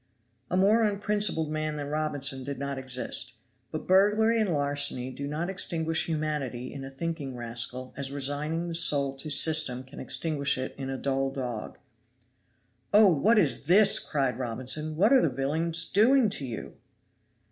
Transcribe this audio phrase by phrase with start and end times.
[0.49, 3.35] A more unprincipled man than Robinson did not exist;
[3.69, 8.73] but burglary and larceny do not extinguish humanity in a thinking rascal as resigning the
[8.73, 11.77] soul to system can extinguish it in a dull dog.
[12.91, 16.73] "Oh, what is this!" cried Robinson, "what are the villains doing to you?"